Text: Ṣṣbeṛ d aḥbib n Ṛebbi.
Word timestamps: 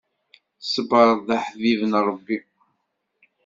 Ṣṣbeṛ 0.65 1.09
d 1.27 1.29
aḥbib 1.37 1.79
n 1.91 1.93
Ṛebbi. 2.07 2.39